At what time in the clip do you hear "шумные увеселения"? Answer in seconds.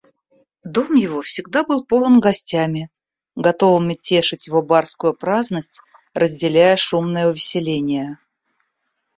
6.75-8.17